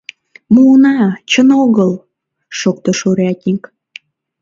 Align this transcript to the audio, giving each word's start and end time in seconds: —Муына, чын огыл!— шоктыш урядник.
—Муына, 0.53 0.97
чын 1.31 1.49
огыл!— 1.63 1.91
шоктыш 2.59 2.99
урядник. 3.09 3.63